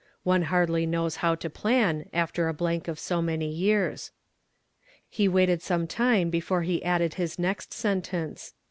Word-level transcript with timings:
One 0.23 0.41
hardly 0.49 0.87
knows 0.87 1.17
how 1.17 1.35
to 1.35 1.47
plan, 1.47 2.09
after 2.11 2.47
a 2.47 2.55
blank 2.55 2.87
of 2.87 2.97
so 2.97 3.21
many 3.21 3.47
years." 3.47 4.11
He 5.07 5.27
waited 5.27 5.61
some 5.61 5.85
time 5.85 6.31
before 6.31 6.63
he 6.63 6.83
added 6.83 7.13
his 7.13 7.37
next 7.37 7.71
sentence. 7.71 8.55